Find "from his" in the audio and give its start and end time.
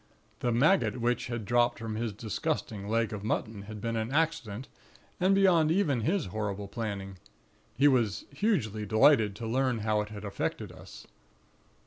1.77-2.11